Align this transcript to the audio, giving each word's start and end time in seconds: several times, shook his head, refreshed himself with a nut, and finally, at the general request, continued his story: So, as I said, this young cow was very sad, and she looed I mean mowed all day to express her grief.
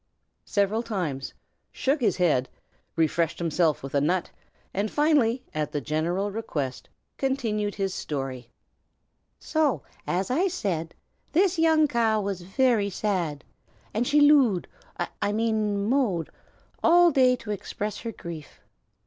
several 0.47 0.81
times, 0.81 1.31
shook 1.71 2.01
his 2.01 2.17
head, 2.17 2.49
refreshed 2.95 3.37
himself 3.37 3.83
with 3.83 3.93
a 3.93 4.01
nut, 4.01 4.31
and 4.73 4.89
finally, 4.89 5.43
at 5.53 5.71
the 5.73 5.79
general 5.79 6.31
request, 6.31 6.89
continued 7.19 7.75
his 7.75 7.93
story: 7.93 8.49
So, 9.37 9.83
as 10.07 10.31
I 10.31 10.47
said, 10.47 10.95
this 11.33 11.59
young 11.59 11.87
cow 11.87 12.19
was 12.19 12.41
very 12.41 12.89
sad, 12.89 13.43
and 13.93 14.07
she 14.07 14.21
looed 14.21 14.67
I 15.21 15.31
mean 15.31 15.87
mowed 15.87 16.31
all 16.81 17.11
day 17.11 17.35
to 17.35 17.51
express 17.51 17.99
her 17.99 18.11
grief. 18.11 18.59